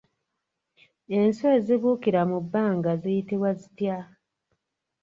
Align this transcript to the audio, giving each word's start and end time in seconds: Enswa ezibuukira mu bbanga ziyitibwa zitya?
Enswa 1.17 1.47
ezibuukira 1.57 2.21
mu 2.29 2.37
bbanga 2.45 2.91
ziyitibwa 3.01 3.49
zitya? 3.59 3.97